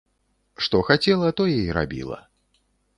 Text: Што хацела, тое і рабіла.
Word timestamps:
Што 0.67 0.81
хацела, 0.89 1.31
тое 1.43 1.57
і 1.63 1.71
рабіла. 1.81 2.19